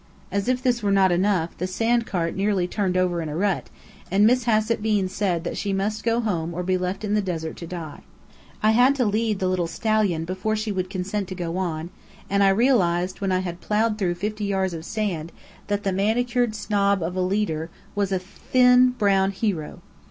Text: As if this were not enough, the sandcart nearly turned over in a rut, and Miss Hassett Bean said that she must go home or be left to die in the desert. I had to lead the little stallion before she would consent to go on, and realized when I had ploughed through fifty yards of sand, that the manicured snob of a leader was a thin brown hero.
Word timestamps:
As 0.31 0.47
if 0.47 0.63
this 0.63 0.81
were 0.81 0.89
not 0.91 1.11
enough, 1.11 1.55
the 1.59 1.67
sandcart 1.67 2.35
nearly 2.35 2.67
turned 2.67 2.97
over 2.97 3.21
in 3.21 3.29
a 3.29 3.35
rut, 3.35 3.69
and 4.09 4.25
Miss 4.25 4.45
Hassett 4.45 4.81
Bean 4.81 5.07
said 5.07 5.43
that 5.43 5.57
she 5.57 5.73
must 5.73 6.03
go 6.03 6.19
home 6.19 6.55
or 6.55 6.63
be 6.63 6.75
left 6.75 7.01
to 7.01 7.07
die 7.07 7.09
in 7.09 7.13
the 7.13 7.21
desert. 7.21 7.61
I 8.63 8.71
had 8.71 8.95
to 8.95 9.05
lead 9.05 9.37
the 9.37 9.47
little 9.47 9.67
stallion 9.67 10.25
before 10.25 10.55
she 10.55 10.71
would 10.71 10.89
consent 10.89 11.27
to 11.27 11.35
go 11.35 11.55
on, 11.57 11.91
and 12.31 12.57
realized 12.57 13.21
when 13.21 13.31
I 13.31 13.41
had 13.41 13.61
ploughed 13.61 13.99
through 13.99 14.15
fifty 14.15 14.45
yards 14.45 14.73
of 14.73 14.85
sand, 14.85 15.31
that 15.67 15.83
the 15.83 15.93
manicured 15.93 16.55
snob 16.55 17.03
of 17.03 17.15
a 17.15 17.21
leader 17.21 17.69
was 17.93 18.11
a 18.11 18.17
thin 18.17 18.95
brown 18.97 19.29
hero. 19.29 19.81